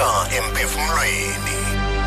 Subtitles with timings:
[0.00, 1.47] Oscar en Perfumery.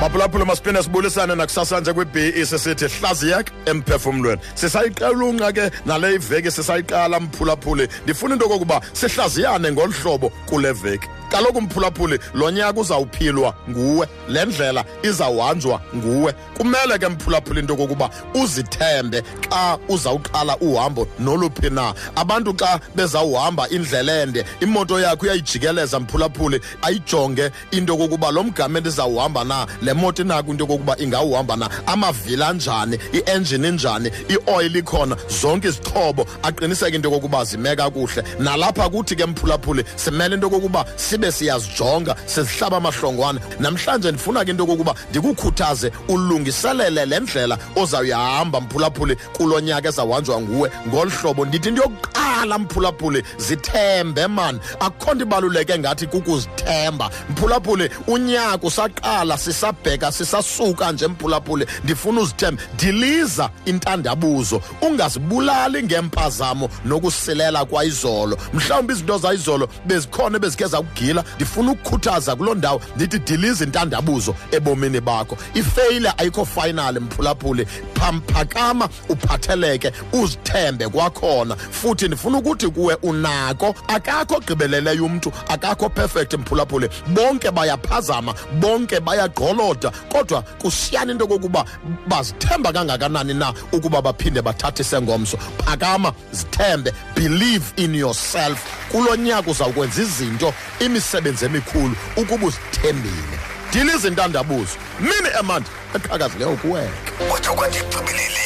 [0.01, 7.88] maphulaphula masiphinde sibulisane nakusasa nje kwi-be sisithi hlaziyek emphefumlweni sisayiqelunqa ke nale iveki sisayiqala mphulaphuli
[8.04, 14.45] ndifuna into okokuba sihlaziyane ngolu hlobo kule veki kaloku mphulaphuli lo nyaka uzawuphilwa nguwe le
[14.45, 18.09] ndlela izawuhanjwa nguwe kumele ke mphulaphuli into okokuba
[18.43, 26.61] uzithembe xa uzawuqala uhambo noluphi na abantu xa bezawuhamba indlela ende imoto yakho uyayijikeleza mphulaphuli
[26.81, 31.69] ayijonge into okokuba lo mgama endizawuhamba na le le moto inako into yokokuba ingawuhamba na
[31.87, 39.16] amavili anjani i-enjini injani ioyile ikhona zonke izixhobo aqiniseke into yokokuba zimeka kuhle nalapha kuthi
[39.16, 45.91] ke mphulaphuli simele into yokokuba sibe siyazijonga sizihlaba amahlongwane namhlanje ndifuna ke into yokokuba ndikukhuthaze
[46.08, 53.23] ulungiselele le ndlela ozawuyahamba mphulaphuli kulo nyaka ezawanjwa nguwe ngolu hlobo ndithi into yokuqala mphulaphuli
[53.38, 61.68] zithembe mani akukho nto ibaluleke ngathi kukuzithemba mphulaphuli unyaka usaqala sisap ndibheka sisasuka nje mphulaphule
[61.84, 71.71] ndifuna uzithemba diliza intandabuzo ungazibulali ngempazamo nokusilela kwayizolo mhlawumbi izinto zayizolo bezikhona bezikhe zakugila ndifuna
[71.71, 80.88] ukukhuthaza kuloo ndawo ndithi diliza intandabuzo ebomini bakho ifeyile ayikho final mphulaphule phamphakama uphatheleke uzithembe
[80.89, 88.99] kwakhona futhi ndifuna ukuthi kuwe unako akakho ogqibeleleyo umntu akakho perfect mphulaphule bonke bayaphazama bonke
[88.99, 91.65] bayagqolo bayauploada kodwa kusiyana into kokuba
[92.07, 98.59] bazithemba kangakanani na ukuba baphinde bathathise ngomso phakama zithembe believe in yourself
[98.91, 103.39] kulo nyaka uzawukwenza izinto imisebenzi emikhulu ukuba uzithembile
[103.73, 108.41] dila izintandabuzo mini emanti eqhakazileyo kuweka kutsho kwathi xibilile